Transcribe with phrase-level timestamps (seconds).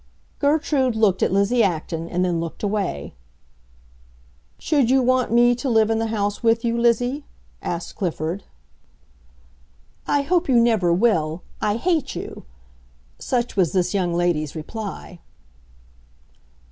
[0.39, 3.13] Gertrude looked at Lizzie Acton, and then looked away.
[4.57, 7.23] "Should you want me to live in the house with you, Lizzie?"
[7.61, 8.43] asked Clifford.
[10.07, 11.43] "I hope you never will.
[11.61, 12.45] I hate you!"
[13.19, 15.19] Such was this young lady's reply.